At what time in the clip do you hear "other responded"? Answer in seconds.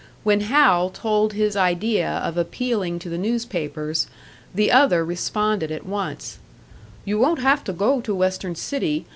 4.71-5.69